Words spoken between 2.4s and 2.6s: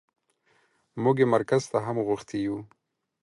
يو.